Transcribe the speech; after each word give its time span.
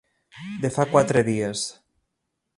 De 0.63 0.71
fa 0.77 0.85
quatre 0.95 1.23
dies. 1.29 1.69